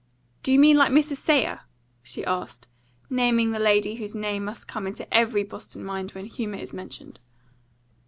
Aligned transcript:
"Do 0.41 0.51
you 0.51 0.57
mean 0.57 0.77
like 0.77 0.91
Mrs. 0.91 1.17
Sayre?" 1.17 1.59
she 2.01 2.25
asked, 2.25 2.67
naming 3.11 3.51
the 3.51 3.59
lady 3.59 3.97
whose 3.97 4.15
name 4.15 4.45
must 4.45 4.67
come 4.67 4.87
into 4.87 5.05
every 5.15 5.43
Boston 5.43 5.83
mind 5.85 6.13
when 6.13 6.25
humour 6.25 6.57
is 6.57 6.73
mentioned. 6.73 7.19